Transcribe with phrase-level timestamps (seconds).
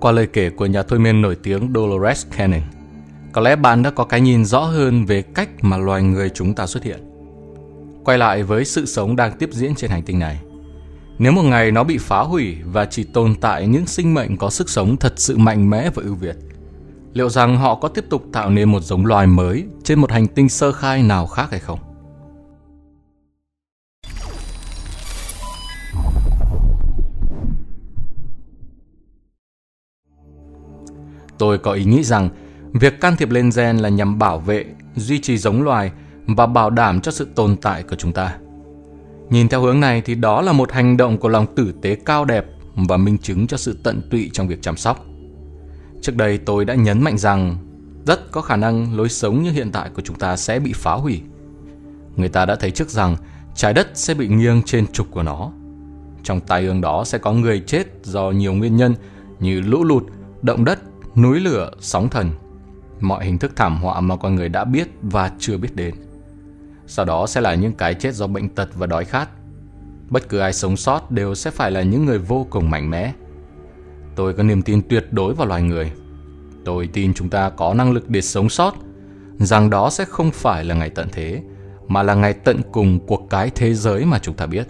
[0.00, 2.60] Qua lời kể của nhà thôi miên nổi tiếng Dolores Cannon,
[3.32, 6.54] có lẽ bạn đã có cái nhìn rõ hơn về cách mà loài người chúng
[6.54, 7.00] ta xuất hiện.
[8.04, 10.40] Quay lại với sự sống đang tiếp diễn trên hành tinh này.
[11.18, 14.50] Nếu một ngày nó bị phá hủy và chỉ tồn tại những sinh mệnh có
[14.50, 16.36] sức sống thật sự mạnh mẽ và ưu việt,
[17.12, 20.26] liệu rằng họ có tiếp tục tạo nên một giống loài mới trên một hành
[20.26, 21.78] tinh sơ khai nào khác hay không?
[31.38, 32.28] Tôi có ý nghĩ rằng
[32.72, 34.64] việc can thiệp lên gen là nhằm bảo vệ,
[34.96, 35.92] duy trì giống loài
[36.26, 38.36] và bảo đảm cho sự tồn tại của chúng ta.
[39.30, 42.24] Nhìn theo hướng này thì đó là một hành động của lòng tử tế cao
[42.24, 45.06] đẹp và minh chứng cho sự tận tụy trong việc chăm sóc.
[46.02, 47.56] Trước đây tôi đã nhấn mạnh rằng
[48.06, 50.92] rất có khả năng lối sống như hiện tại của chúng ta sẽ bị phá
[50.92, 51.22] hủy.
[52.16, 53.16] Người ta đã thấy trước rằng
[53.54, 55.52] trái đất sẽ bị nghiêng trên trục của nó.
[56.22, 58.94] Trong tai ương đó sẽ có người chết do nhiều nguyên nhân
[59.40, 60.04] như lũ lụt,
[60.42, 60.78] động đất,
[61.16, 62.30] núi lửa, sóng thần,
[63.00, 65.94] mọi hình thức thảm họa mà con người đã biết và chưa biết đến.
[66.86, 69.28] Sau đó sẽ là những cái chết do bệnh tật và đói khát.
[70.10, 73.12] Bất cứ ai sống sót đều sẽ phải là những người vô cùng mạnh mẽ.
[74.16, 75.92] Tôi có niềm tin tuyệt đối vào loài người.
[76.64, 78.74] Tôi tin chúng ta có năng lực để sống sót,
[79.38, 81.42] rằng đó sẽ không phải là ngày tận thế,
[81.88, 84.66] mà là ngày tận cùng của cái thế giới mà chúng ta biết.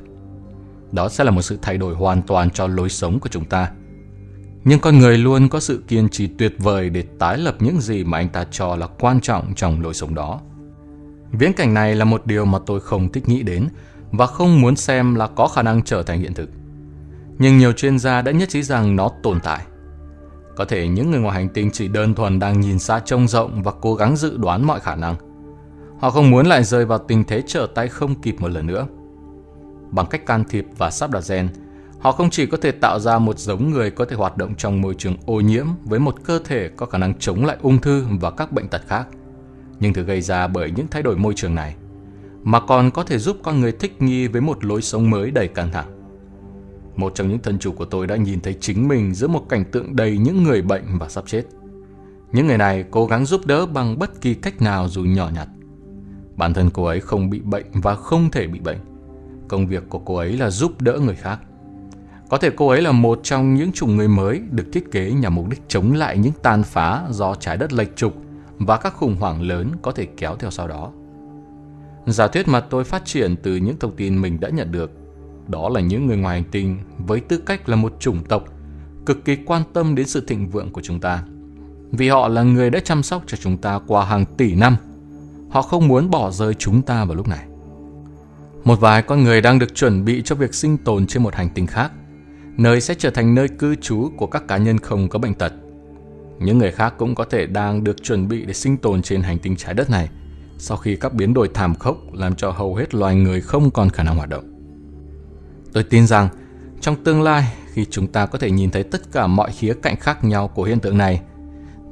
[0.92, 3.70] Đó sẽ là một sự thay đổi hoàn toàn cho lối sống của chúng ta.
[4.68, 8.04] Nhưng con người luôn có sự kiên trì tuyệt vời để tái lập những gì
[8.04, 10.40] mà anh ta cho là quan trọng trong lối sống đó.
[11.32, 13.68] Viễn cảnh này là một điều mà tôi không thích nghĩ đến
[14.10, 16.50] và không muốn xem là có khả năng trở thành hiện thực.
[17.38, 19.60] Nhưng nhiều chuyên gia đã nhất trí rằng nó tồn tại.
[20.56, 23.62] Có thể những người ngoài hành tinh chỉ đơn thuần đang nhìn xa trông rộng
[23.62, 25.14] và cố gắng dự đoán mọi khả năng.
[25.98, 28.86] Họ không muốn lại rơi vào tình thế trở tay không kịp một lần nữa.
[29.90, 31.48] Bằng cách can thiệp và sắp đặt gen,
[32.06, 34.80] họ không chỉ có thể tạo ra một giống người có thể hoạt động trong
[34.80, 38.04] môi trường ô nhiễm với một cơ thể có khả năng chống lại ung thư
[38.20, 39.08] và các bệnh tật khác–
[39.80, 41.74] nhưng thứ gây ra bởi những thay đổi môi trường này,
[42.42, 45.48] mà còn có thể giúp con người thích nghi với một lối sống mới đầy
[45.48, 45.86] căng thẳng.
[46.96, 49.64] Một trong những thân chủ của tôi đã nhìn thấy chính mình giữa một cảnh
[49.72, 51.44] tượng đầy những người bệnh và sắp chết.
[52.32, 55.48] Những người này cố gắng giúp đỡ bằng bất kỳ cách nào dù nhỏ nhặt.
[56.36, 58.78] Bản thân cô ấy không bị bệnh và không thể bị bệnh.
[59.48, 61.40] Công việc của cô ấy là giúp đỡ người khác.
[62.28, 65.34] Có thể cô ấy là một trong những chủng người mới được thiết kế nhằm
[65.34, 68.14] mục đích chống lại những tàn phá do trái đất lệch trục
[68.58, 70.92] và các khủng hoảng lớn có thể kéo theo sau đó.
[72.06, 74.90] Giả thuyết mà tôi phát triển từ những thông tin mình đã nhận được,
[75.48, 78.44] đó là những người ngoài hành tinh với tư cách là một chủng tộc
[79.06, 81.22] cực kỳ quan tâm đến sự thịnh vượng của chúng ta.
[81.92, 84.76] Vì họ là người đã chăm sóc cho chúng ta qua hàng tỷ năm.
[85.50, 87.44] Họ không muốn bỏ rơi chúng ta vào lúc này.
[88.64, 91.48] Một vài con người đang được chuẩn bị cho việc sinh tồn trên một hành
[91.54, 91.92] tinh khác,
[92.56, 95.52] nơi sẽ trở thành nơi cư trú của các cá nhân không có bệnh tật
[96.40, 99.38] những người khác cũng có thể đang được chuẩn bị để sinh tồn trên hành
[99.38, 100.08] tinh trái đất này
[100.58, 103.90] sau khi các biến đổi thảm khốc làm cho hầu hết loài người không còn
[103.90, 104.44] khả năng hoạt động.
[105.72, 106.28] Tôi tin rằng
[106.80, 109.96] trong tương lai khi chúng ta có thể nhìn thấy tất cả mọi khía cạnh
[109.96, 111.20] khác nhau của hiện tượng này,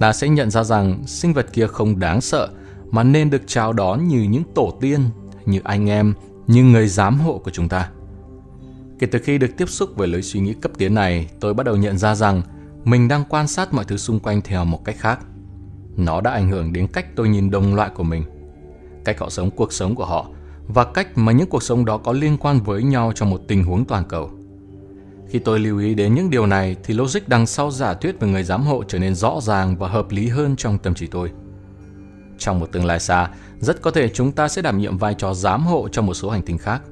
[0.00, 2.48] ta sẽ nhận ra rằng sinh vật kia không đáng sợ
[2.90, 5.00] mà nên được chào đón như những tổ tiên,
[5.46, 6.14] như anh em,
[6.46, 7.90] như người giám hộ của chúng ta.
[8.98, 11.66] Kể từ khi được tiếp xúc với lối suy nghĩ cấp tiến này, tôi bắt
[11.66, 12.42] đầu nhận ra rằng
[12.84, 15.20] mình đang quan sát mọi thứ xung quanh theo một cách khác.
[15.96, 18.24] Nó đã ảnh hưởng đến cách tôi nhìn đồng loại của mình,
[19.04, 20.26] cách họ sống cuộc sống của họ
[20.68, 23.64] và cách mà những cuộc sống đó có liên quan với nhau trong một tình
[23.64, 24.30] huống toàn cầu.
[25.28, 28.28] Khi tôi lưu ý đến những điều này thì logic đằng sau giả thuyết về
[28.28, 31.30] người giám hộ trở nên rõ ràng và hợp lý hơn trong tâm trí tôi.
[32.38, 33.30] Trong một tương lai xa,
[33.60, 36.30] rất có thể chúng ta sẽ đảm nhiệm vai trò giám hộ cho một số
[36.30, 36.82] hành tinh khác.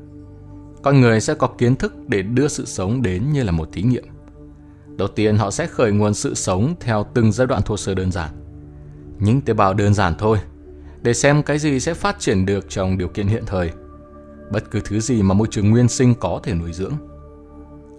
[0.83, 3.83] Con người sẽ có kiến thức để đưa sự sống đến như là một thí
[3.83, 4.05] nghiệm.
[4.97, 8.13] Đầu tiên họ sẽ khởi nguồn sự sống theo từng giai đoạn thô sơ đơn
[8.13, 8.31] giản.
[9.19, 10.39] Những tế bào đơn giản thôi,
[11.03, 13.71] để xem cái gì sẽ phát triển được trong điều kiện hiện thời.
[14.53, 16.93] Bất cứ thứ gì mà môi trường nguyên sinh có thể nuôi dưỡng.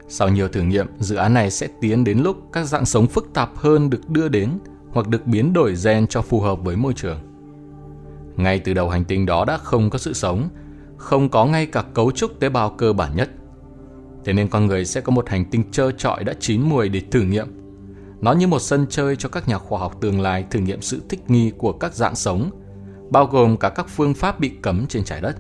[0.07, 3.29] Sau nhiều thử nghiệm, dự án này sẽ tiến đến lúc các dạng sống phức
[3.33, 4.49] tạp hơn được đưa đến
[4.91, 7.19] hoặc được biến đổi gen cho phù hợp với môi trường.
[8.35, 10.49] Ngay từ đầu hành tinh đó đã không có sự sống,
[11.03, 13.29] không có ngay cả cấu trúc tế bào cơ bản nhất–
[14.25, 17.01] Thế nên con người sẽ có một hành tinh trơ trọi đã chín mùi để
[17.11, 17.47] thử nghiệm.
[18.21, 21.01] Nó như một sân chơi cho các nhà khoa học tương lai thử nghiệm sự
[21.09, 22.49] thích nghi của các dạng sống,
[23.09, 25.35] bao gồm cả các phương pháp bị cấm trên trái đất.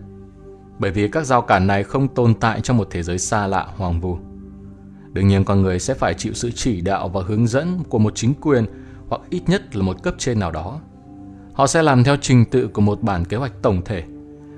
[0.79, 3.67] Bởi vì các rào cản này không tồn tại trong một thế giới xa lạ
[3.77, 4.17] hoang vu.
[5.13, 8.15] Đương nhiên con người sẽ phải chịu sự chỉ đạo và hướng dẫn của một
[8.15, 8.65] chính quyền
[9.07, 10.79] hoặc ít nhất là một cấp trên nào đó.
[11.53, 14.03] Họ sẽ làm theo trình tự của một bản kế hoạch tổng thể,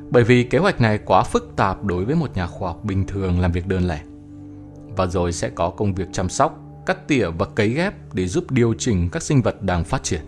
[0.10, 3.07] bởi vì kế hoạch này quá phức tạp đối với một nhà khoa học bình
[3.07, 4.02] thường làm việc đơn lẻ
[4.98, 8.52] và rồi sẽ có công việc chăm sóc, cắt tỉa và cấy ghép để giúp
[8.52, 10.22] điều chỉnh các sinh vật đang phát triển.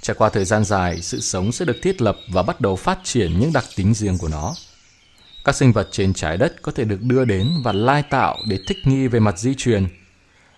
[0.00, 2.98] Trải qua thời gian dài, sự sống sẽ được thiết lập và bắt đầu phát
[3.04, 4.54] triển những đặc tính riêng của nó.
[5.44, 8.58] Các sinh vật trên trái đất có thể được đưa đến và lai tạo để
[8.66, 9.86] thích nghi về mặt di truyền.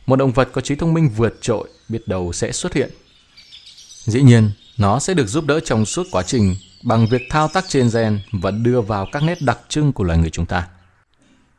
[0.07, 2.91] Một động vật có trí thông minh vượt trội biết đầu sẽ xuất hiện.
[4.05, 7.65] Dĩ nhiên, nó sẽ được giúp đỡ trong suốt quá trình bằng việc thao tác
[7.69, 10.69] trên gen và đưa vào các nét đặc trưng của loài người chúng ta.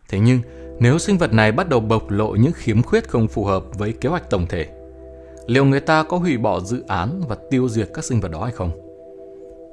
[0.10, 0.42] Thế nhưng,
[0.80, 3.92] nếu sinh vật này bắt đầu bộc lộ những khiếm khuyết không phù hợp với
[3.92, 4.68] kế hoạch tổng thể,
[5.48, 8.44] liệu người ta có hủy bỏ dự án và tiêu diệt các sinh vật đó
[8.44, 8.72] hay không?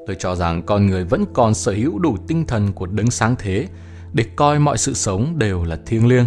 [0.06, 3.36] Tôi cho rằng con người vẫn còn sở hữu đủ tinh thần của đấng sáng
[3.38, 3.66] thế
[4.12, 6.26] để coi mọi sự sống đều là thiêng liêng,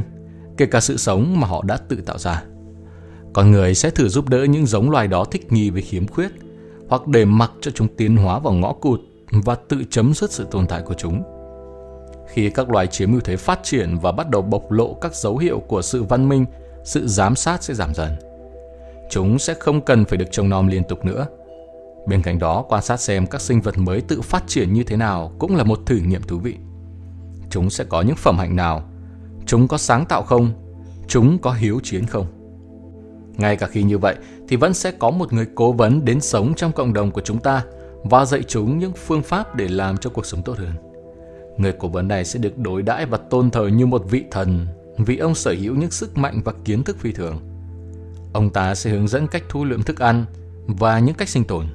[0.57, 2.43] kể cả sự sống mà họ đã tự tạo ra.
[3.33, 6.31] Con người sẽ thử giúp đỡ những giống loài đó thích nghi với khiếm khuyết,
[6.89, 8.99] hoặc để mặc cho chúng tiến hóa vào ngõ cụt
[9.31, 11.23] và tự chấm dứt sự tồn tại của chúng.
[12.27, 15.37] Khi các loài chiếm ưu thế phát triển và bắt đầu bộc lộ các dấu
[15.37, 16.45] hiệu của sự văn minh,
[16.83, 18.11] sự giám sát sẽ giảm dần.
[19.09, 21.27] Chúng sẽ không cần phải được trông nom liên tục nữa.
[22.07, 24.97] Bên cạnh đó, quan sát xem các sinh vật mới tự phát triển như thế
[24.97, 26.55] nào cũng là một thử nghiệm thú vị.
[27.49, 28.83] Chúng sẽ có những phẩm hạnh nào?
[29.45, 30.51] Chúng có sáng tạo không?
[31.07, 32.25] Chúng có hiếu chiến không?
[33.37, 34.15] Ngay cả khi như vậy
[34.47, 37.39] thì vẫn sẽ có một người cố vấn đến sống trong cộng đồng của chúng
[37.39, 37.63] ta
[38.03, 40.73] và dạy chúng những phương pháp để làm cho cuộc sống tốt hơn.
[41.57, 44.67] Người cố vấn này sẽ được đối đãi và tôn thờ như một vị thần
[44.97, 47.39] vì ông sở hữu những sức mạnh và kiến thức phi thường.
[48.33, 50.25] Ông ta sẽ hướng dẫn cách thu lượm thức ăn
[50.67, 51.65] và những cách sinh tồn.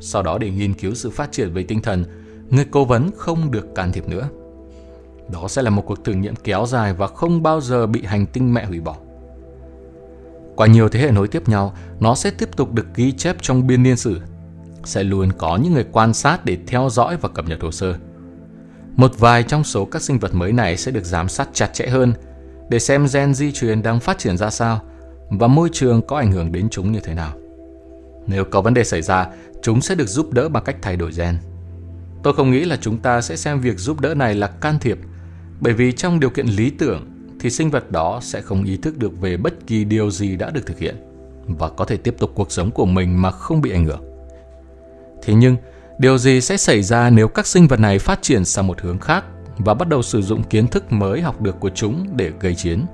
[0.00, 2.04] Sau đó để nghiên cứu sự phát triển về tinh thần,
[2.50, 4.28] người cố vấn không được can thiệp nữa.
[5.32, 8.26] Đó sẽ là một cuộc thử nghiệm kéo dài và không bao giờ bị hành
[8.26, 8.96] tinh mẹ hủy bỏ.
[10.56, 13.66] Qua nhiều thế hệ nối tiếp nhau, nó sẽ tiếp tục được ghi chép trong
[13.66, 14.20] biên niên sử.
[14.84, 17.94] Sẽ luôn có những người quan sát để theo dõi và cập nhật hồ sơ.
[18.96, 21.86] Một vài trong số các sinh vật mới này sẽ được giám sát chặt chẽ
[21.86, 22.12] hơn
[22.68, 24.80] để xem gen di truyền đang phát triển ra sao
[25.30, 27.32] và môi trường có ảnh hưởng đến chúng như thế nào.
[28.26, 29.26] Nếu có vấn đề xảy ra,
[29.62, 31.38] chúng sẽ được giúp đỡ bằng cách thay đổi gen.
[32.22, 34.98] Tôi không nghĩ là chúng ta sẽ xem việc giúp đỡ này là can thiệp,
[35.60, 38.98] bởi vì trong điều kiện lý tưởng thì sinh vật đó sẽ không ý thức
[38.98, 40.96] được về bất kỳ điều gì đã được thực hiện
[41.46, 44.02] và có thể tiếp tục cuộc sống của mình mà không bị ảnh hưởng.
[45.22, 45.56] Thế nhưng,
[45.98, 48.98] điều gì sẽ xảy ra nếu các sinh vật này phát triển sang một hướng
[48.98, 49.24] khác
[49.58, 52.84] và bắt đầu sử dụng kiến thức mới học được của chúng để gây chiến?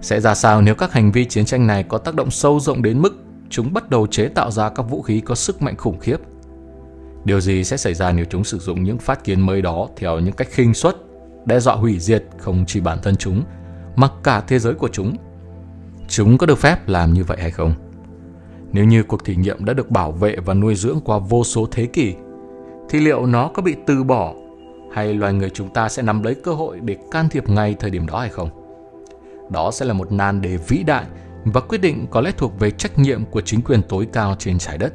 [0.00, 2.82] Sẽ ra sao nếu các hành vi chiến tranh này có tác động sâu rộng
[2.82, 3.16] đến mức
[3.50, 6.16] chúng bắt đầu chế tạo ra các vũ khí có sức mạnh khủng khiếp?
[7.24, 10.20] Điều gì sẽ xảy ra nếu chúng sử dụng những phát kiến mới đó theo
[10.20, 10.96] những cách khinh suất
[11.46, 13.42] đe dọa hủy diệt không chỉ bản thân chúng,
[13.96, 15.16] mà cả thế giới của chúng.
[16.08, 17.74] Chúng có được phép làm như vậy hay không?
[18.72, 21.68] Nếu như cuộc thí nghiệm đã được bảo vệ và nuôi dưỡng qua vô số
[21.70, 22.14] thế kỷ,
[22.88, 24.34] thì liệu nó có bị từ bỏ
[24.94, 27.90] hay loài người chúng ta sẽ nắm lấy cơ hội để can thiệp ngay thời
[27.90, 28.48] điểm đó hay không?
[29.50, 31.04] Đó sẽ là một nan đề vĩ đại
[31.44, 34.58] và quyết định có lẽ thuộc về trách nhiệm của chính quyền tối cao trên
[34.58, 34.92] trái đất.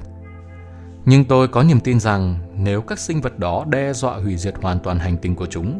[1.05, 4.53] Nhưng tôi có niềm tin rằng nếu các sinh vật đó đe dọa hủy diệt
[4.61, 5.79] hoàn toàn hành tinh của chúng,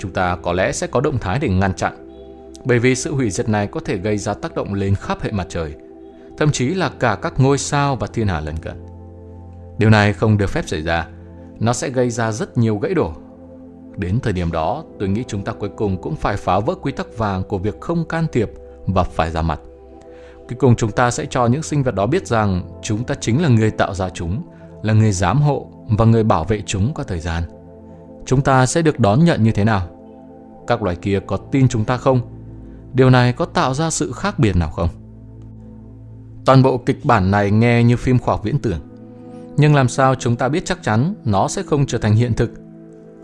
[0.00, 2.06] chúng ta có lẽ sẽ có động thái để ngăn chặn.
[2.64, 5.32] Bởi vì sự hủy diệt này có thể gây ra tác động lên khắp hệ
[5.32, 5.74] mặt trời,
[6.38, 8.84] thậm chí là cả các ngôi sao và thiên hà lân cận.
[9.78, 11.06] Điều này không được phép xảy ra,
[11.60, 13.12] nó sẽ gây ra rất nhiều gãy đổ.
[13.96, 16.92] Đến thời điểm đó, tôi nghĩ chúng ta cuối cùng cũng phải phá vỡ quy
[16.92, 18.50] tắc vàng của việc không can thiệp
[18.86, 19.60] và phải ra mặt.
[20.36, 23.42] Cuối cùng chúng ta sẽ cho những sinh vật đó biết rằng chúng ta chính
[23.42, 24.42] là người tạo ra chúng,
[24.82, 27.42] là người giám hộ và người bảo vệ chúng có thời gian
[28.30, 29.82] chúng ta sẽ được đón nhận như thế nào?
[30.66, 32.20] Các loài kia có tin chúng ta không?
[32.92, 34.88] Điều này có tạo ra sự khác biệt nào không?
[36.44, 38.78] Toàn bộ kịch bản này nghe như phim khoa học viễn tưởng.
[39.56, 42.50] Nhưng làm sao chúng ta biết chắc chắn nó sẽ không trở thành hiện thực?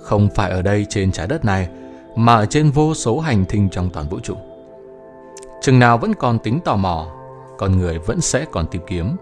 [0.03, 1.69] Không phải ở đây trên trái đất này,
[2.17, 4.35] mà ở trên vô số hành tinh trong toàn vũ trụ.
[5.63, 7.07] Chừng nào vẫn còn tính tò mò,
[7.59, 9.17] con người vẫn sẽ còn tìm kiếm.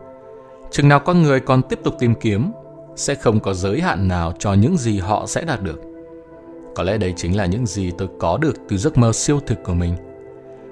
[0.71, 2.53] Chừng nào con người còn tiếp tục tìm kiếm
[2.97, 5.81] sẽ không có giới hạn nào cho những gì họ sẽ đạt được.
[6.75, 9.59] Có lẽ đây chính là những gì tôi có được từ giấc mơ siêu thực
[9.65, 9.97] của mình.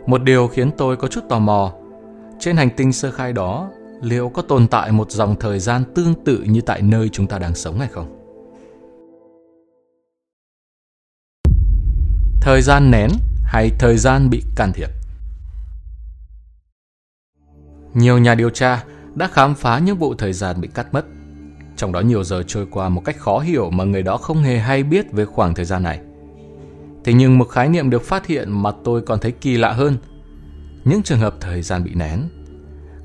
[0.06, 1.72] Một điều khiến tôi có chút tò mò,
[2.38, 3.70] trên hành tinh sơ khai đó,
[4.02, 7.38] liệu có tồn tại một dòng thời gian tương tự như tại nơi chúng ta
[7.38, 8.18] đang sống hay không?
[12.40, 13.10] Thời gian nén
[13.44, 14.88] hay thời gian bị can thiệp?
[17.94, 21.04] Nhiều nhà điều tra đã khám phá những vụ thời gian bị cắt mất
[21.82, 24.58] trong đó nhiều giờ trôi qua một cách khó hiểu mà người đó không hề
[24.58, 26.00] hay biết về khoảng thời gian này.
[27.04, 29.96] Thế nhưng một khái niệm được phát hiện mà tôi còn thấy kỳ lạ hơn.
[30.84, 32.28] Những trường hợp thời gian bị nén.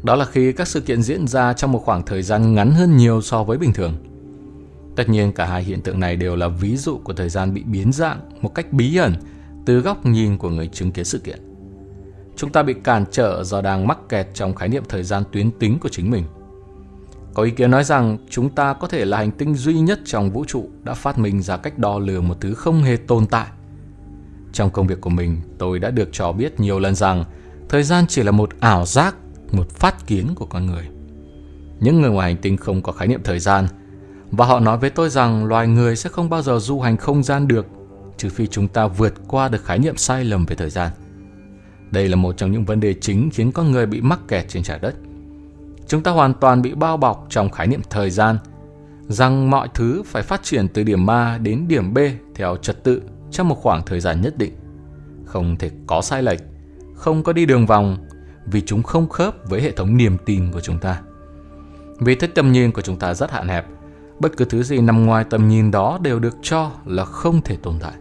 [0.04, 2.98] Đó là khi các sự kiện diễn ra trong một khoảng thời gian ngắn hơn
[2.98, 3.94] nhiều so với bình thường.
[4.96, 7.64] Tất nhiên cả hai hiện tượng này đều là ví dụ của thời gian bị
[7.64, 9.14] biến dạng một cách bí ẩn
[9.66, 11.40] từ góc nhìn của người chứng kiến sự kiện.
[12.36, 15.52] chúng ta bị cản trở do đang mắc kẹt trong khái niệm thời gian tuyến
[15.52, 16.24] tính của chính mình.
[17.38, 20.32] Có ý kiến nói rằng chúng ta có thể là hành tinh duy nhất trong
[20.32, 23.48] vũ trụ đã phát minh ra cách đo lường một thứ không hề tồn tại.
[24.54, 27.24] Trong công việc của mình, tôi đã được cho biết nhiều lần rằng
[27.70, 29.16] thời gian chỉ là một ảo giác,
[29.52, 30.88] một phát kiến của con người.
[31.80, 33.68] Những người ngoài hành tinh không có khái niệm thời gian,
[34.32, 37.24] và họ nói với tôi rằng loài người sẽ không bao giờ du hành không
[37.24, 37.66] gian được,
[38.18, 40.92] trừ phi chúng ta vượt qua được khái niệm sai lầm về thời gian.
[41.92, 44.64] Đây là một trong những vấn đề chính khiến con người bị mắc kẹt trên
[44.64, 44.96] trái đất.
[45.88, 48.38] Chúng ta hoàn toàn bị bao bọc trong khái niệm thời gian,
[49.08, 51.98] rằng mọi thứ phải phát triển từ điểm A đến điểm B
[52.36, 53.02] theo trật tự
[53.32, 54.54] trong một khoảng thời gian nhất định.
[55.26, 56.40] Không thể có sai lệch,
[56.96, 57.98] không có đi đường vòng
[58.46, 61.02] vì chúng không khớp với hệ thống niềm tin của chúng ta.
[62.00, 63.66] Vì thế tầm nhìn của chúng ta rất hạn hẹp,
[64.20, 67.56] bất cứ thứ gì nằm ngoài tầm nhìn đó đều được cho là không thể
[67.56, 67.94] tồn tại.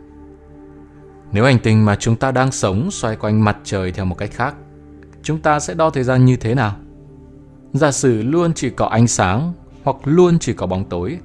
[1.33, 4.31] Nếu hành tinh mà chúng ta đang sống xoay quanh mặt trời theo một cách
[4.33, 4.55] khác,
[5.23, 6.77] chúng ta sẽ đo thời gian như thế nào?
[7.77, 9.53] Giả sử luôn chỉ có ánh sáng
[9.85, 11.19] hoặc luôn chỉ có bóng tối,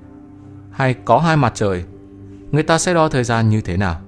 [0.71, 1.83] hay có hai mặt trời,
[2.51, 4.01] người ta sẽ đo thời gian như thế nào?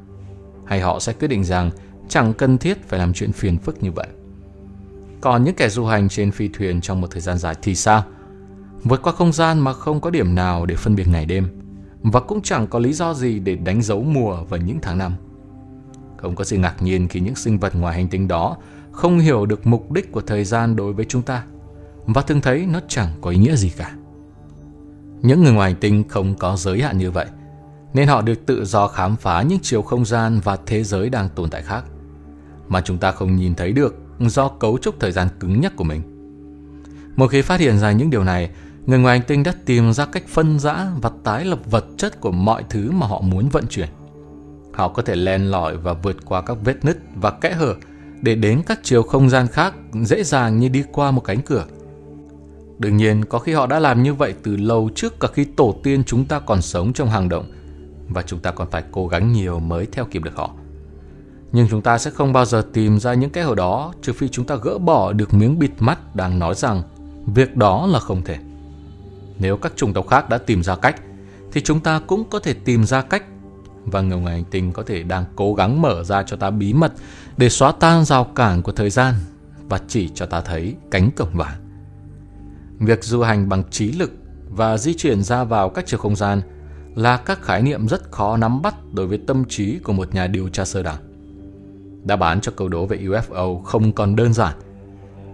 [0.66, 1.72] Hay họ sẽ quyết định rằng
[2.08, 4.08] chẳng cần thiết phải làm chuyện phiền phức như vậy?
[5.22, 8.04] Còn những kẻ du hành trên phi thuyền trong một thời gian dài thì sao?
[8.84, 11.48] Vượt qua không gian mà không có điểm nào để phân biệt ngày đêm,
[12.02, 15.14] và cũng chẳng có lý do gì để đánh dấu mùa và những tháng năm.
[16.18, 18.58] Không có gì ngạc nhiên khi những sinh vật ngoài hành tinh đó
[18.92, 21.44] không hiểu được mục đích của thời gian đối với chúng ta
[22.06, 23.96] và thường thấy nó chẳng có ý nghĩa gì cả.
[25.22, 27.26] Những người ngoài hành tinh không có giới hạn như vậy,
[27.94, 31.30] nên họ được tự do khám phá những chiều không gian và thế giới đang
[31.30, 31.84] tồn tại khác,
[32.68, 35.84] mà chúng ta không nhìn thấy được do cấu trúc thời gian cứng nhắc của
[35.84, 36.02] mình.
[37.16, 38.50] Một khi phát hiện ra những điều này,
[38.86, 42.22] người ngoài hành tinh đã tìm ra cách phân rã và tái lập vật chất
[42.22, 43.90] của mọi thứ mà họ muốn vận chuyển.
[44.74, 47.76] Họ có thể len lỏi và vượt qua các vết nứt và kẽ hở
[48.22, 51.66] để đến các chiều không gian khác dễ dàng như đi qua một cánh cửa.
[52.84, 55.76] Đương nhiên, có khi họ đã làm như vậy từ lâu trước cả khi tổ
[55.84, 57.52] tiên chúng ta còn sống trong hang động
[58.10, 60.52] và chúng ta còn phải cố gắng nhiều mới theo kịp được họ.
[61.52, 64.28] Nhưng chúng ta sẽ không bao giờ tìm ra những kẽ hở đó trừ phi
[64.28, 66.82] chúng ta gỡ bỏ được miếng bịt mắt đang nói rằng
[67.26, 68.38] việc đó là không thể.
[69.40, 71.02] Nếu các chủng tộc khác đã tìm ra cách,
[71.52, 73.24] thì chúng ta cũng có thể tìm ra cách
[73.86, 76.74] và người ngoài hành tinh có thể đang cố gắng mở ra cho ta bí
[76.74, 76.94] mật
[77.38, 79.14] để xóa tan rào cản của thời gian
[79.70, 81.63] và chỉ cho ta thấy cánh cổng vàng.
[82.86, 84.12] Việc du hành bằng trí lực
[84.50, 86.42] và di chuyển ra vào các chiều không gian
[86.96, 90.28] là các khái niệm rất khó nắm bắt đối với tâm trí của một nhà
[90.28, 90.98] điều tra sơ đẳng.
[92.04, 94.54] Đáp án cho câu đố về UFO không còn đơn giản.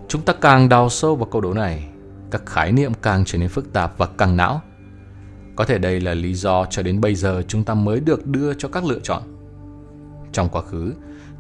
[0.08, 1.88] Chúng ta càng đào sâu vào câu đố này,
[2.32, 4.62] các khái niệm càng trở nên phức tạp và càng não.
[5.56, 8.54] Có thể đây là lý do cho đến bây giờ chúng ta mới được đưa
[8.54, 9.22] cho các lựa chọn.
[10.32, 10.94] Trong quá khứ,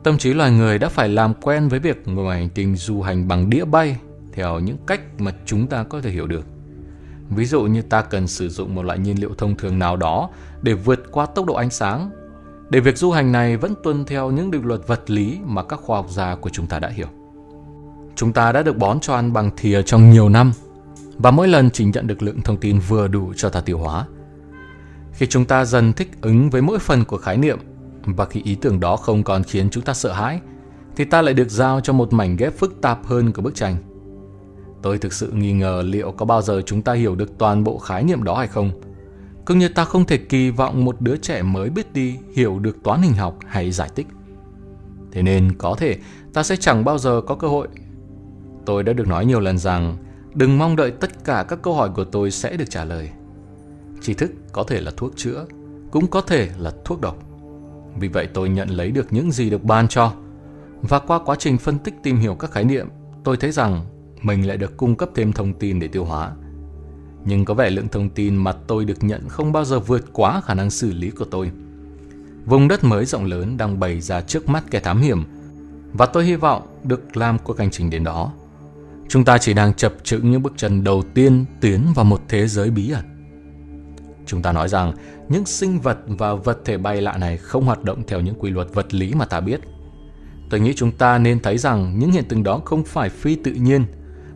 [0.04, 3.28] tâm trí loài người đã phải làm quen với việc ngoài hành tinh du hành
[3.28, 3.98] bằng đĩa bay
[4.40, 6.46] theo những cách mà chúng ta có thể hiểu được.
[7.30, 10.30] Ví dụ như ta cần sử dụng một loại nhiên liệu thông thường nào đó
[10.62, 12.10] để vượt qua tốc độ ánh sáng,
[12.70, 15.80] để việc du hành này vẫn tuân theo những định luật vật lý mà các
[15.80, 17.08] khoa học gia của chúng ta đã hiểu.
[18.16, 20.52] Chúng ta đã được bón cho ăn bằng thìa trong nhiều năm
[21.18, 24.06] và mỗi lần chỉ nhận được lượng thông tin vừa đủ cho ta tiêu hóa.
[25.14, 27.60] Khi chúng ta dần thích ứng với mỗi phần của khái niệm
[28.04, 30.40] và khi ý tưởng đó không còn khiến chúng ta sợ hãi,
[30.96, 33.76] thì ta lại được giao cho một mảnh ghép phức tạp hơn của bức tranh.
[34.82, 37.78] Tôi thực sự nghi ngờ liệu có bao giờ chúng ta hiểu được toàn bộ
[37.78, 38.72] khái niệm đó hay không.
[39.46, 42.84] Cũng như ta không thể kỳ vọng một đứa trẻ mới biết đi hiểu được
[42.84, 44.08] toán hình học hay giải tích.
[45.12, 45.98] Thế nên có thể
[46.34, 47.68] ta sẽ chẳng bao giờ có cơ hội.
[48.66, 49.98] Tôi đã được nói nhiều lần rằng
[50.34, 53.10] đừng mong đợi tất cả các câu hỏi của tôi sẽ được trả lời.
[54.02, 55.46] Tri thức có thể là thuốc chữa,
[55.92, 57.18] cũng có thể là thuốc độc.
[58.00, 60.14] Vì vậy tôi nhận lấy được những gì được ban cho.
[60.82, 62.88] Và qua quá trình phân tích tìm hiểu các khái niệm,
[63.24, 63.86] tôi thấy rằng
[64.22, 66.32] mình lại được cung cấp thêm thông tin để tiêu hóa.
[67.26, 70.42] Nhưng có vẻ lượng thông tin mà tôi được nhận không bao giờ vượt quá
[70.42, 71.52] khả năng xử lý của tôi.
[72.46, 75.24] Vùng đất mới rộng lớn đang bày ra trước mắt kẻ thám hiểm,
[75.94, 78.34] và tôi hy vọng được làm cuộc hành trình đến đó.
[79.10, 82.48] Chúng ta chỉ đang chập chững những bước chân đầu tiên tiến vào một thế
[82.48, 83.06] giới bí ẩn.
[84.26, 84.94] Chúng ta nói rằng
[85.30, 88.50] những sinh vật và vật thể bay lạ này không hoạt động theo những quy
[88.50, 89.60] luật vật lý mà ta biết.
[90.50, 93.52] Tôi nghĩ chúng ta nên thấy rằng những hiện tượng đó không phải phi tự
[93.52, 93.86] nhiên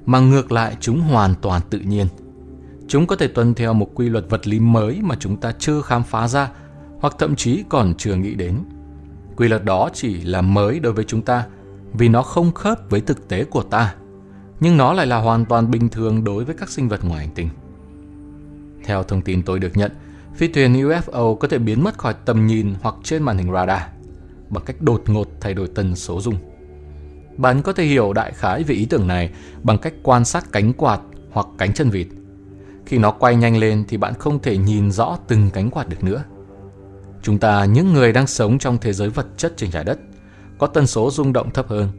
[0.06, 2.08] mà ngược lại chúng hoàn toàn tự nhiên.
[2.88, 5.82] Chúng có thể tuân theo một quy luật vật lý mới mà chúng ta chưa
[5.82, 6.52] khám phá ra
[7.00, 8.56] hoặc thậm chí còn chưa nghĩ đến.
[9.36, 11.46] Quy luật đó chỉ là mới đối với chúng ta
[11.94, 13.96] vì nó không khớp với thực tế của ta,
[14.60, 17.36] nhưng nó lại là hoàn toàn bình thường đối với các sinh vật ngoài hành
[17.36, 17.50] tinh.
[18.84, 19.92] Theo thông tin tôi được nhận,
[20.36, 23.82] phi thuyền UFO có thể biến mất khỏi tầm nhìn hoặc trên màn hình radar
[24.50, 26.36] bằng cách đột ngột thay đổi tần số dung.
[27.38, 29.30] Bạn có thể hiểu đại khái về ý tưởng này
[29.64, 31.00] bằng cách quan sát cánh quạt
[31.32, 32.08] hoặc cánh chân vịt.
[32.86, 36.04] Khi nó quay nhanh lên thì bạn không thể nhìn rõ từng cánh quạt được
[36.04, 36.24] nữa.
[37.22, 40.00] Chúng ta, những người đang sống trong thế giới vật chất trên trái đất,
[40.58, 41.90] có tần số rung động thấp hơn.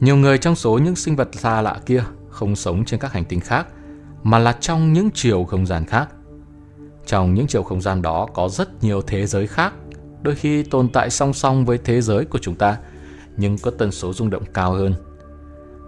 [0.00, 3.24] Nhiều người trong số những sinh vật xa lạ kia không sống trên các hành
[3.24, 3.66] tinh khác,
[4.22, 6.08] mà là trong những chiều không gian khác.
[7.06, 9.72] Trong những chiều không gian đó có rất nhiều thế giới khác,
[10.22, 12.76] đôi khi tồn tại song song với thế giới của chúng ta,
[13.36, 14.94] nhưng có tần số rung động cao hơn.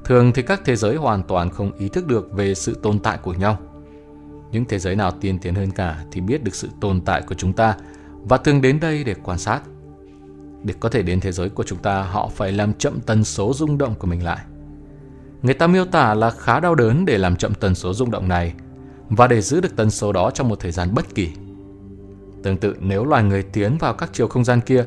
[0.04, 3.18] Thường thì các thế giới hoàn toàn không ý thức được về sự tồn tại
[3.22, 3.58] của nhau.
[4.52, 7.34] Những thế giới nào tiên tiến hơn cả thì biết được sự tồn tại của
[7.34, 7.76] chúng ta
[8.24, 9.60] và thường đến đây để quan sát.
[10.62, 13.52] Để có thể đến thế giới của chúng ta, họ phải làm chậm tần số
[13.52, 14.38] rung động của mình lại.
[15.42, 18.28] Người ta miêu tả là khá đau đớn để làm chậm tần số rung động
[18.28, 18.54] này
[19.08, 21.30] và để giữ được tần số đó trong một thời gian bất kỳ.
[22.42, 24.84] Tương tự nếu loài người tiến vào các chiều không gian kia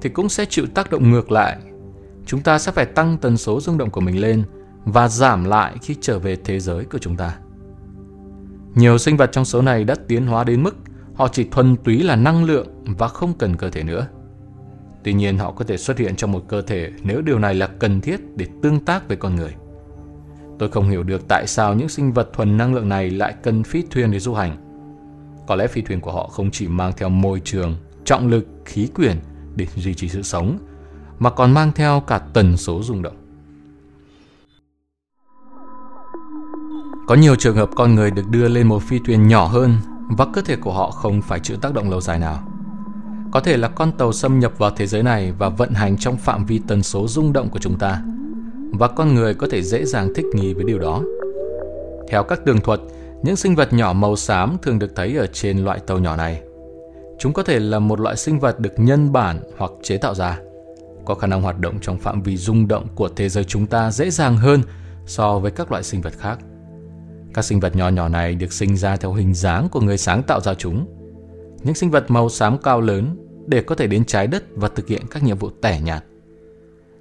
[0.00, 1.58] thì cũng sẽ chịu tác động ngược lại.
[2.26, 4.42] Chúng ta sẽ phải tăng tần số rung động của mình lên
[4.84, 7.36] và giảm lại khi trở về thế giới của chúng ta.
[8.74, 10.76] Nhiều sinh vật trong số này đã tiến hóa đến mức
[11.14, 14.06] họ chỉ thuần túy là năng lượng và không cần cơ thể nữa.
[15.04, 17.66] Tuy nhiên họ có thể xuất hiện trong một cơ thể nếu điều này là
[17.66, 19.54] cần thiết để tương tác với con người.
[20.58, 23.62] Tôi không hiểu được tại sao những sinh vật thuần năng lượng này lại cần
[23.62, 24.56] phi thuyền để du hành.
[25.46, 28.88] Có lẽ phi thuyền của họ không chỉ mang theo môi trường, trọng lực, khí
[28.94, 29.16] quyển
[29.56, 30.58] để duy trì sự sống,
[31.22, 33.16] mà còn mang theo cả tần số rung động.
[37.06, 39.76] Có nhiều trường hợp con người được đưa lên một phi thuyền nhỏ hơn
[40.08, 42.42] và cơ thể của họ không phải chịu tác động lâu dài nào.
[43.32, 46.16] Có thể là con tàu xâm nhập vào thế giới này và vận hành trong
[46.16, 48.02] phạm vi tần số rung động của chúng ta,
[48.72, 51.02] và con người có thể dễ dàng thích nghi với điều đó.
[52.08, 52.80] Theo các tường thuật,
[53.22, 56.42] những sinh vật nhỏ màu xám thường được thấy ở trên loại tàu nhỏ này.
[57.18, 60.38] Chúng có thể là một loại sinh vật được nhân bản hoặc chế tạo ra,
[61.04, 63.90] có khả năng hoạt động trong phạm vi rung động của thế giới chúng ta
[63.90, 64.62] dễ dàng hơn
[65.06, 66.38] so với các loại sinh vật khác.
[67.34, 70.22] Các sinh vật nhỏ nhỏ này được sinh ra theo hình dáng của người sáng
[70.22, 70.86] tạo ra chúng.
[71.62, 74.88] Những sinh vật màu xám cao lớn để có thể đến trái đất và thực
[74.88, 76.04] hiện các nhiệm vụ tẻ nhạt.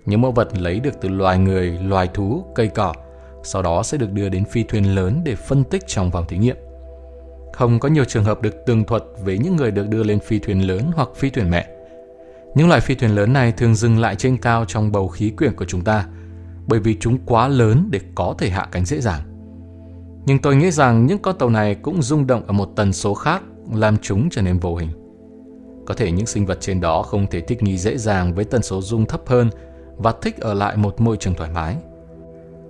[0.06, 2.94] Những mẫu vật lấy được từ loài người, loài thú, cây cỏ,
[3.44, 6.38] sau đó sẽ được đưa đến phi thuyền lớn để phân tích trong vòng thí
[6.38, 6.58] nghiệm.
[7.54, 10.40] Không có nhiều trường hợp được tường thuật với những người được đưa lên phi
[10.40, 11.68] thuyền lớn hoặc phi thuyền mẹ.
[12.56, 15.56] Những loại phi thuyền lớn này thường dừng lại trên cao trong bầu khí quyển
[15.56, 16.06] của chúng ta,
[16.68, 19.22] bởi vì chúng quá lớn để có thể hạ cánh dễ dàng.
[20.26, 23.14] Nhưng tôi nghĩ rằng những con tàu này cũng rung động ở một tần số
[23.14, 24.90] khác làm chúng trở nên vô hình.
[25.86, 28.62] Có thể những sinh vật trên đó không thể thích nghi dễ dàng với tần
[28.62, 29.50] số rung thấp hơn
[29.98, 31.76] và thích ở lại một môi trường thoải mái.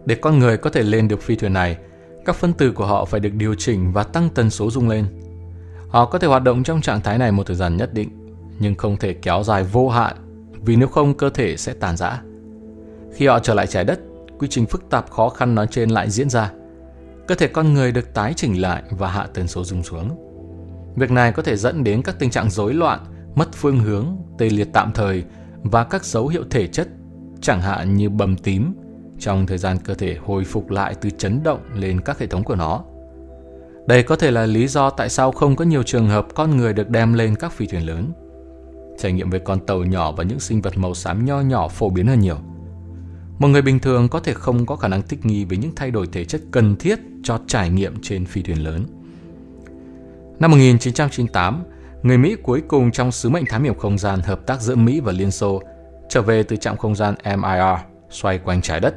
[0.06, 1.78] Để con người có thể lên được phi thuyền này,
[2.26, 5.06] các phân tử của họ phải được điều chỉnh và tăng tần số rung lên.
[5.90, 8.21] Họ có thể hoạt động trong trạng thái này một thời gian nhất định,
[8.62, 10.16] nhưng không thể kéo dài vô hạn
[10.66, 12.22] vì nếu không cơ thể sẽ tàn rã.
[13.14, 14.00] Khi họ trở lại trái đất,
[14.40, 16.52] quy trình phức tạp khó khăn nói trên lại diễn ra
[17.32, 20.10] cơ thể con người được tái chỉnh lại và hạ tần số rung xuống.
[20.96, 23.00] Việc này có thể dẫn đến các tình trạng rối loạn,
[23.36, 25.24] mất phương hướng, tê liệt tạm thời
[25.64, 26.88] và các dấu hiệu thể chất,
[27.42, 28.74] chẳng hạn như bầm tím,
[29.20, 32.44] trong thời gian cơ thể hồi phục lại từ chấn động lên các hệ thống
[32.44, 32.84] của nó.
[33.88, 36.74] Đây có thể là lý do tại sao không có nhiều trường hợp con người
[36.74, 38.12] được đem lên các phi thuyền lớn.
[38.98, 41.90] Trải nghiệm với con tàu nhỏ và những sinh vật màu xám nho nhỏ phổ
[41.90, 42.38] biến hơn nhiều.
[43.40, 45.92] Một người bình thường có thể không có khả năng thích nghi với những thay
[45.92, 48.86] đổi thể chất cần thiết cho trải nghiệm trên phi thuyền lớn.
[50.40, 51.64] Năm 1998,
[52.04, 55.00] người Mỹ cuối cùng trong sứ mệnh thám hiểm không gian hợp tác giữa Mỹ
[55.00, 55.62] và Liên Xô
[56.10, 58.96] trở về từ trạm không gian MIR xoay quanh trái đất.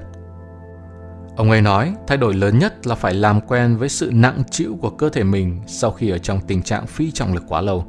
[1.37, 4.79] Ông ấy nói thay đổi lớn nhất là phải làm quen với sự nặng chịu
[4.81, 7.85] của cơ thể mình sau khi ở trong tình trạng phi trọng lực quá lâu.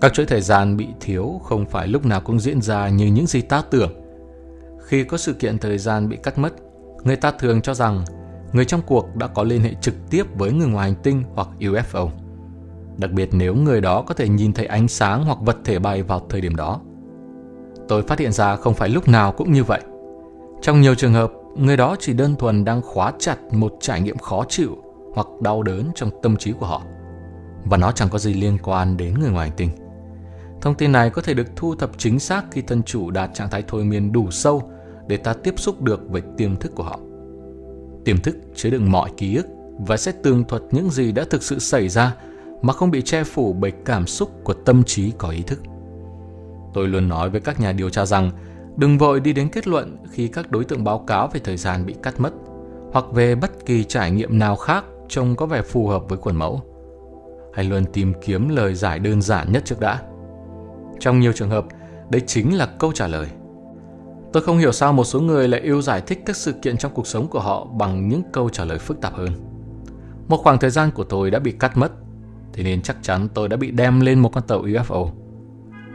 [0.00, 3.26] Các chuỗi thời gian bị thiếu không phải lúc nào cũng diễn ra như những
[3.26, 3.92] gì ta tưởng.
[4.84, 6.52] Khi có sự kiện thời gian bị cắt mất,
[7.04, 8.04] người ta thường cho rằng
[8.52, 11.48] người trong cuộc đã có liên hệ trực tiếp với người ngoài hành tinh hoặc
[11.60, 12.08] UFO.
[12.96, 16.02] Đặc biệt nếu người đó có thể nhìn thấy ánh sáng hoặc vật thể bay
[16.02, 16.80] vào thời điểm đó.
[17.88, 19.80] Tôi phát hiện ra không phải lúc nào cũng như vậy.
[20.62, 24.18] Trong nhiều trường hợp, người đó chỉ đơn thuần đang khóa chặt một trải nghiệm
[24.18, 24.76] khó chịu
[25.14, 26.82] hoặc đau đớn trong tâm trí của họ.
[27.64, 29.70] Và nó chẳng có gì liên quan đến người ngoài hành tinh.
[30.60, 33.50] Thông tin này có thể được thu thập chính xác khi thân chủ đạt trạng
[33.50, 34.70] thái thôi miên đủ sâu
[35.06, 36.98] để ta tiếp xúc được với tiềm thức của họ.
[38.04, 39.46] Tiềm thức chứa đựng mọi ký ức
[39.78, 42.14] và sẽ tường thuật những gì đã thực sự xảy ra
[42.62, 45.60] mà không bị che phủ bởi cảm xúc của tâm trí có ý thức.
[46.74, 48.30] Tôi luôn nói với các nhà điều tra rằng,
[48.76, 51.86] đừng vội đi đến kết luận khi các đối tượng báo cáo về thời gian
[51.86, 52.32] bị cắt mất
[52.92, 56.36] hoặc về bất kỳ trải nghiệm nào khác trông có vẻ phù hợp với khuôn
[56.36, 56.62] mẫu.
[57.54, 60.02] Hãy luôn tìm kiếm lời giải đơn giản nhất trước đã.
[61.00, 61.64] Trong nhiều trường hợp,
[62.10, 63.28] đấy chính là câu trả lời.
[64.32, 66.92] Tôi không hiểu sao một số người lại yêu giải thích các sự kiện trong
[66.94, 69.32] cuộc sống của họ bằng những câu trả lời phức tạp hơn.
[70.28, 71.92] Một khoảng thời gian của tôi đã bị cắt mất,
[72.52, 75.10] thế nên chắc chắn tôi đã bị đem lên một con tàu UFO.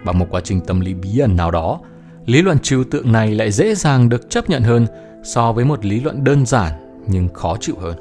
[0.06, 1.80] Bằng một quá trình tâm lý bí ẩn nào đó,
[2.26, 4.88] lý luận trừu tượng này lại dễ dàng được chấp nhận hơn
[5.24, 7.96] so với một lý luận đơn giản nhưng khó chịu hơn.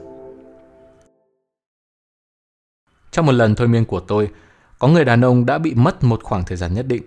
[3.13, 4.29] Trong một lần thôi miên của tôi,
[4.79, 7.03] có người đàn ông đã bị mất một khoảng thời gian nhất định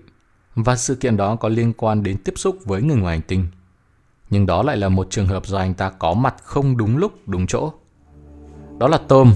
[0.56, 3.48] và sự kiện đó có liên quan đến tiếp xúc với người ngoài hành tinh.
[4.30, 7.12] Nhưng đó lại là một trường hợp do anh ta có mặt không đúng lúc,
[7.26, 7.72] đúng chỗ.
[8.80, 9.34] Đó là Tom,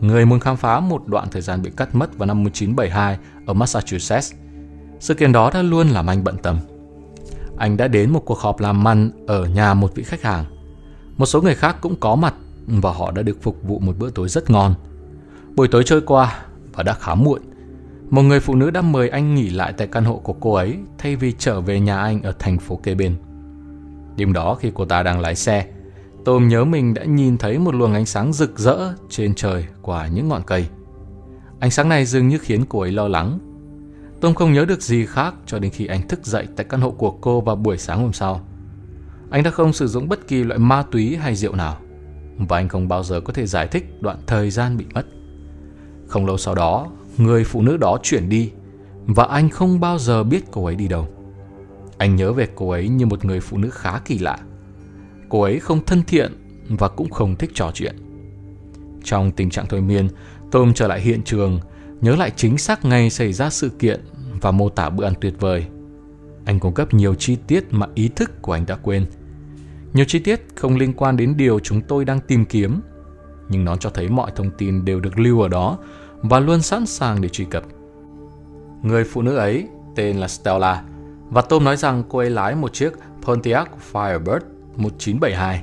[0.00, 3.54] người muốn khám phá một đoạn thời gian bị cắt mất vào năm 1972 ở
[3.54, 4.32] Massachusetts.
[5.00, 6.58] Sự kiện đó đã luôn làm anh bận tâm.
[7.56, 10.44] Anh đã đến một cuộc họp làm ăn ở nhà một vị khách hàng.
[11.16, 12.34] Một số người khác cũng có mặt
[12.66, 14.74] và họ đã được phục vụ một bữa tối rất ngon.
[15.54, 17.42] Buổi tối trôi qua và đã khá muộn.
[18.12, 20.78] Một người phụ nữ đã mời anh nghỉ lại tại căn hộ của cô ấy
[20.98, 23.16] thay vì trở về nhà anh ở thành phố kế bên.
[24.16, 25.66] Đêm đó khi cô ta đang lái xe,
[26.24, 30.06] Tôm nhớ mình đã nhìn thấy một luồng ánh sáng rực rỡ trên trời qua
[30.06, 30.66] những ngọn cây.
[31.60, 33.38] Ánh sáng này dường như khiến cô ấy lo lắng.
[34.20, 36.90] Tôm không nhớ được gì khác cho đến khi anh thức dậy tại căn hộ
[36.90, 38.40] của cô vào buổi sáng hôm sau.
[39.30, 41.76] Anh đã không sử dụng bất kỳ loại ma túy hay rượu nào,
[42.38, 45.06] và anh không bao giờ có thể giải thích đoạn thời gian bị mất.
[46.08, 48.50] Không lâu sau đó, người phụ nữ đó chuyển đi,
[49.06, 51.08] và anh không bao giờ biết cô ấy đi đâu.
[51.98, 54.38] Anh nhớ về cô ấy như một người phụ nữ khá kỳ lạ
[55.32, 56.32] cô ấy không thân thiện
[56.68, 57.96] và cũng không thích trò chuyện.
[59.04, 60.08] Trong tình trạng thôi miên,
[60.50, 61.60] Tom trở lại hiện trường,
[62.00, 64.00] nhớ lại chính xác ngày xảy ra sự kiện
[64.40, 65.66] và mô tả bữa ăn tuyệt vời.
[66.44, 69.06] Anh cung cấp nhiều chi tiết mà ý thức của anh đã quên.
[69.92, 72.80] Nhiều chi tiết không liên quan đến điều chúng tôi đang tìm kiếm,
[73.48, 75.78] nhưng nó cho thấy mọi thông tin đều được lưu ở đó
[76.22, 77.64] và luôn sẵn sàng để truy cập.
[78.82, 80.82] Người phụ nữ ấy tên là Stella
[81.30, 84.40] và Tom nói rằng cô ấy lái một chiếc Pontiac Firebird
[84.76, 85.62] 1972.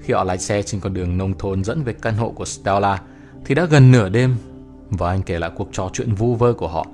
[0.00, 3.02] Khi họ lái xe trên con đường nông thôn dẫn về căn hộ của Stella
[3.44, 4.36] thì đã gần nửa đêm
[4.90, 6.86] và anh kể lại cuộc trò chuyện vu vơ của họ.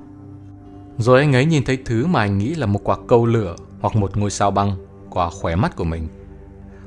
[0.99, 3.97] Rồi anh ấy nhìn thấy thứ mà anh nghĩ là một quả cầu lửa hoặc
[3.97, 4.77] một ngôi sao băng
[5.11, 6.09] qua khóe mắt của mình.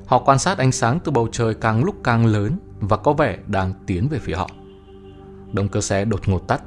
[0.06, 3.38] Họ quan sát ánh sáng từ bầu trời càng lúc càng lớn và có vẻ
[3.48, 4.50] đang tiến về phía họ.
[5.54, 6.64] Động cơ xe đột ngột tắt,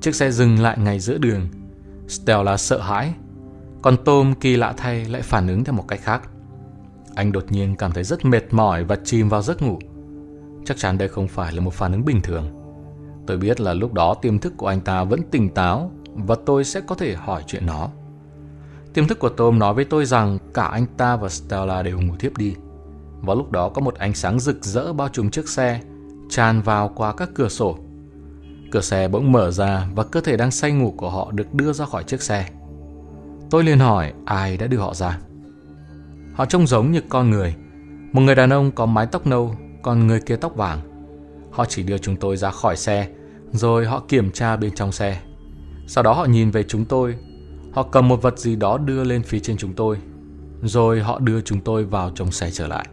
[0.00, 1.48] chiếc xe dừng lại ngay giữa đường.
[2.08, 3.14] Stella sợ hãi,
[3.82, 6.28] còn Tom kỳ lạ thay lại phản ứng theo một cách khác.
[7.14, 9.78] Anh đột nhiên cảm thấy rất mệt mỏi và chìm vào giấc ngủ.
[10.64, 12.50] Chắc chắn đây không phải là một phản ứng bình thường.
[13.26, 16.64] Tôi biết là lúc đó tiềm thức của anh ta vẫn tỉnh táo và tôi
[16.64, 17.88] sẽ có thể hỏi chuyện nó.
[18.94, 22.16] Tiềm thức của Tom nói với tôi rằng cả anh ta và Stella đều ngủ
[22.18, 22.54] thiếp đi.
[23.20, 25.80] Và lúc đó có một ánh sáng rực rỡ bao trùm chiếc xe,
[26.30, 27.78] tràn vào qua các cửa sổ.
[28.74, 31.72] Cửa xe bỗng mở ra và cơ thể đang say ngủ của họ được đưa
[31.72, 32.48] ra khỏi chiếc xe.
[33.50, 35.18] Tôi liền hỏi ai đã đưa họ ra.
[36.34, 37.54] Họ trông giống như con người.
[38.12, 40.80] Một người đàn ông có mái tóc nâu, còn người kia tóc vàng.
[41.50, 43.08] Họ chỉ đưa chúng tôi ra khỏi xe,
[43.52, 45.20] rồi họ kiểm tra bên trong xe.
[45.86, 47.14] Sau đó họ nhìn về chúng tôi.
[47.72, 49.96] Họ cầm một vật gì đó đưa lên phía trên chúng tôi.
[50.62, 52.86] Rồi họ đưa chúng tôi vào trong xe trở lại.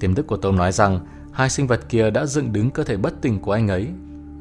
[0.00, 1.00] Tiềm thức của tôi nói rằng
[1.32, 3.88] hai sinh vật kia đã dựng đứng cơ thể bất tỉnh của anh ấy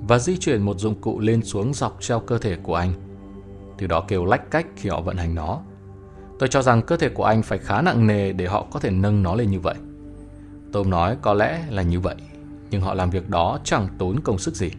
[0.08, 2.93] và di chuyển một dụng cụ lên xuống dọc treo cơ thể của anh.
[3.78, 5.60] Từ đó kêu lách cách khi họ vận hành nó.
[6.39, 8.91] Tôi cho rằng cơ thể của anh phải khá nặng nề để họ có thể
[8.91, 9.76] nâng nó lên như vậy.
[10.72, 12.15] Tôm nói có lẽ là như vậy,
[12.70, 14.72] nhưng họ làm việc đó chẳng tốn công sức gì.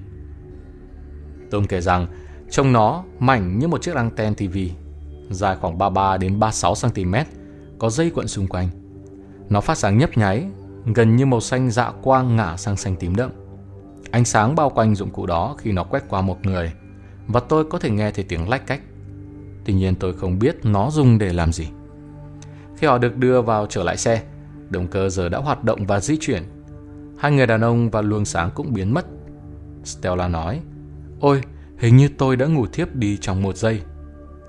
[1.51, 2.07] Tôm kể rằng
[2.51, 4.59] trông nó mảnh như một chiếc anten TV,
[5.31, 7.14] dài khoảng 33 đến 36 cm,
[7.79, 8.69] có dây cuộn xung quanh.
[9.49, 10.45] Nó phát sáng nhấp nháy,
[10.95, 13.31] gần như màu xanh dạ quang ngả sang xanh tím đậm.
[14.11, 16.73] Ánh sáng bao quanh dụng cụ đó khi nó quét qua một người,
[17.27, 18.81] và tôi có thể nghe thấy tiếng lách cách.
[19.64, 21.68] Tuy nhiên tôi không biết nó dùng để làm gì.
[22.77, 24.23] Khi họ được đưa vào trở lại xe,
[24.71, 26.42] động cơ giờ đã hoạt động và di chuyển.
[27.18, 29.07] Hai người đàn ông và luồng sáng cũng biến mất.
[29.85, 30.61] Stella nói,
[31.21, 31.42] Ôi,
[31.79, 33.83] hình như tôi đã ngủ thiếp đi trong một giây.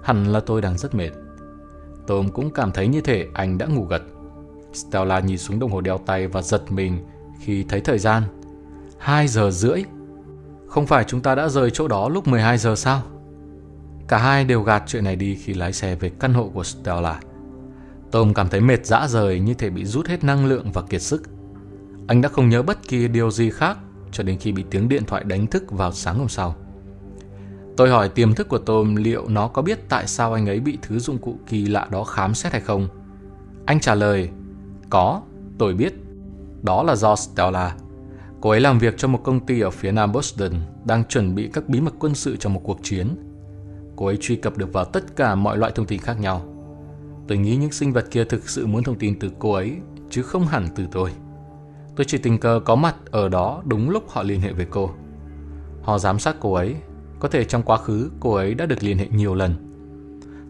[0.04, 1.10] Hẳn là tôi đang rất mệt.
[2.08, 4.02] Tom cũng cảm thấy như thể anh đã ngủ gật.
[4.74, 7.06] Stella nhìn xuống đồng hồ đeo tay và giật mình
[7.40, 8.24] khi thấy thời gian.
[9.00, 9.84] 2 giờ rưỡi.
[10.68, 13.02] Không phải chúng ta đã rời chỗ đó lúc 12 giờ sao?
[14.08, 17.20] Cả hai đều gạt chuyện này đi khi lái xe về căn hộ của Stella.
[18.12, 21.02] Tom cảm thấy mệt dã rời như thể bị rút hết năng lượng và kiệt
[21.02, 21.24] sức.
[22.08, 23.78] Anh đã không nhớ bất kỳ điều gì khác
[24.12, 26.56] cho đến khi bị tiếng điện thoại đánh thức vào sáng hôm sau.
[27.78, 30.78] Tôi hỏi tiềm thức của Tom liệu nó có biết tại sao anh ấy bị
[30.82, 32.88] thứ dụng cụ kỳ lạ đó khám xét hay không.
[33.66, 34.30] Anh trả lời,
[34.90, 35.22] có,
[35.58, 35.94] tôi biết.
[36.62, 37.76] Đó là do Stella.
[38.42, 40.52] Cô ấy làm việc cho một công ty ở phía nam Boston
[40.86, 43.08] đang chuẩn bị các bí mật quân sự cho một cuộc chiến
[44.00, 46.46] cô ấy truy cập được vào tất cả mọi loại thông tin khác nhau.
[47.28, 49.78] Tôi nghĩ những sinh vật kia thực sự muốn thông tin từ cô ấy,
[50.10, 51.12] chứ không hẳn từ tôi.
[51.96, 54.92] Tôi chỉ tình cờ có mặt ở đó đúng lúc họ liên hệ với cô.
[55.82, 56.76] Họ giám sát cô ấy,
[57.20, 59.56] có thể trong quá khứ cô ấy đã được liên hệ nhiều lần.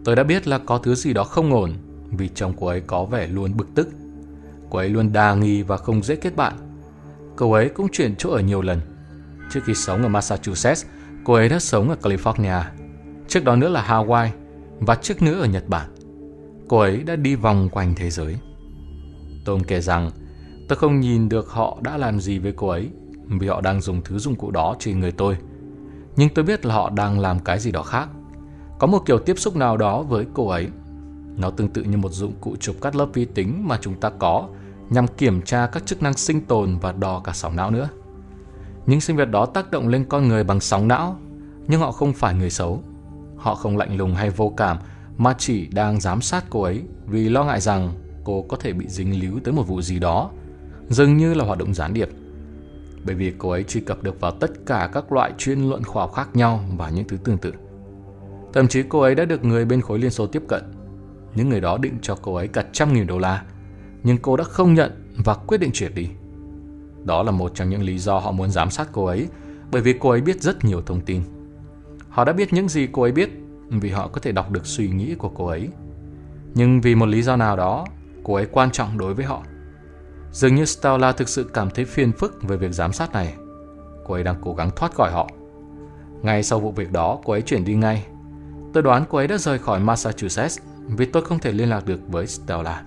[0.06, 1.74] Tôi đã biết là có thứ gì đó không ổn
[2.12, 3.90] vì chồng cô ấy có vẻ luôn bực tức.
[4.70, 6.54] Cô ấy luôn đa nghi và không dễ kết bạn.
[7.40, 8.82] Cô ấy cũng chuyển chỗ ở nhiều lần.
[9.52, 10.86] Trước khi sống ở Massachusetts,
[11.24, 12.62] cô ấy đã sống ở California.
[13.28, 14.30] Trước đó nữa là Hawaii
[14.80, 15.90] và trước nữa ở Nhật Bản.
[16.68, 18.36] Cô ấy đã đi vòng quanh thế giới.
[19.46, 20.12] Tom kể rằng
[20.68, 22.90] tôi không nhìn được họ đã làm gì với cô ấy
[23.28, 25.38] vì họ đang dùng thứ dụng cụ đó trên người tôi.
[26.16, 28.10] Nhưng tôi biết là họ đang làm cái gì đó khác.
[28.80, 30.68] Có một kiểu tiếp xúc nào đó với cô ấy.
[31.38, 34.10] Nó tương tự như một dụng cụ chụp cắt lớp vi tính mà chúng ta
[34.10, 34.50] có
[34.90, 37.90] nhằm kiểm tra các chức năng sinh tồn và đo cả sóng não nữa.
[38.86, 41.20] Những sinh vật đó tác động lên con người bằng sóng não,
[41.68, 42.84] nhưng họ không phải người xấu.
[43.38, 44.78] Họ không lạnh lùng hay vô cảm
[45.18, 48.88] mà chỉ đang giám sát cô ấy vì lo ngại rằng cô có thể bị
[48.88, 50.32] dính líu tới một vụ gì đó,
[50.90, 52.10] dường như là hoạt động gián điệp.
[53.06, 56.04] Bởi vì cô ấy truy cập được vào tất cả các loại chuyên luận khoa
[56.04, 57.54] học khác nhau và những thứ tương tự.
[58.54, 60.64] Thậm chí cô ấy đã được người bên khối Liên Xô tiếp cận.
[61.36, 63.44] Những người đó định cho cô ấy cả trăm nghìn đô la,
[64.04, 66.10] nhưng cô đã không nhận và quyết định chuyển đi.
[67.04, 69.28] Đó là một trong những lý do họ muốn giám sát cô ấy,
[69.72, 71.22] bởi vì cô ấy biết rất nhiều thông tin.
[72.10, 73.30] Họ đã biết những gì cô ấy biết
[73.70, 75.70] vì họ có thể đọc được suy nghĩ của cô ấy.
[76.54, 77.86] Nhưng vì một lý do nào đó,
[78.24, 79.44] cô ấy quan trọng đối với họ.
[80.32, 83.34] Dường như Stella thực sự cảm thấy phiền phức về việc giám sát này.
[84.06, 85.30] Cô ấy đang cố gắng thoát khỏi họ.
[86.22, 88.06] Ngay sau vụ việc đó, cô ấy chuyển đi ngay.
[88.74, 90.58] Tôi đoán cô ấy đã rời khỏi Massachusetts
[90.88, 92.84] vì tôi không thể liên lạc được với Stella.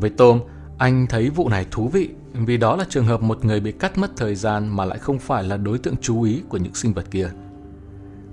[0.00, 0.40] Với Tom,
[0.78, 3.98] anh thấy vụ này thú vị vì đó là trường hợp một người bị cắt
[3.98, 6.92] mất thời gian mà lại không phải là đối tượng chú ý của những sinh
[6.92, 7.30] vật kia.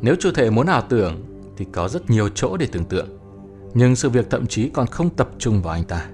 [0.01, 1.23] Nếu chủ thể muốn ảo tưởng
[1.57, 3.07] thì có rất nhiều chỗ để tưởng tượng,
[3.73, 6.05] nhưng sự việc thậm chí còn không tập trung vào anh ta.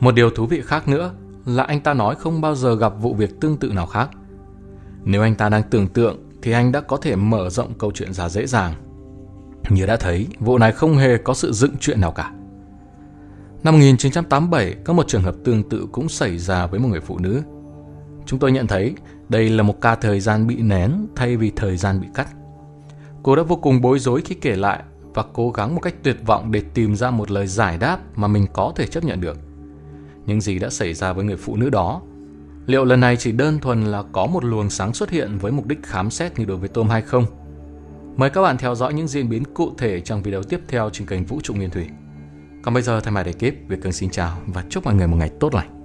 [0.00, 1.12] Một điều thú vị khác nữa
[1.46, 4.10] là anh ta nói không bao giờ gặp vụ việc tương tự nào khác.
[5.04, 8.12] Nếu anh ta đang tưởng tượng thì anh đã có thể mở rộng câu chuyện
[8.12, 8.74] ra dễ dàng.
[9.70, 12.32] Như đã thấy, vụ này không hề có sự dựng chuyện nào cả.
[13.64, 17.18] Năm 1987, có một trường hợp tương tự cũng xảy ra với một người phụ
[17.18, 17.42] nữ.
[18.26, 18.94] Chúng tôi nhận thấy
[19.28, 22.28] đây là một ca thời gian bị nén thay vì thời gian bị cắt.
[23.22, 24.82] Cô đã vô cùng bối rối khi kể lại
[25.14, 28.28] và cố gắng một cách tuyệt vọng để tìm ra một lời giải đáp mà
[28.28, 29.38] mình có thể chấp nhận được.
[30.26, 32.02] Những gì đã xảy ra với người phụ nữ đó?
[32.66, 35.66] Liệu lần này chỉ đơn thuần là có một luồng sáng xuất hiện với mục
[35.66, 37.24] đích khám xét như đối với Tom hay không?
[38.16, 41.06] Mời các bạn theo dõi những diễn biến cụ thể trong video tiếp theo trên
[41.06, 41.86] kênh Vũ trụ Nguyên Thủy.
[42.62, 45.16] Còn bây giờ thay mặt ekip, Việt Cường xin chào và chúc mọi người một
[45.16, 45.81] ngày tốt lành.